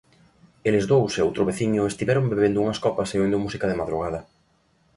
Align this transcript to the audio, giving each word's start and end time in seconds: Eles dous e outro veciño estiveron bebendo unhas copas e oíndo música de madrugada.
Eles 0.67 0.85
dous 0.91 1.11
e 1.19 1.21
outro 1.27 1.47
veciño 1.49 1.83
estiveron 1.91 2.25
bebendo 2.31 2.61
unhas 2.63 2.81
copas 2.85 3.09
e 3.11 3.17
oíndo 3.21 3.43
música 3.45 3.69
de 3.69 3.79
madrugada. 3.81 4.19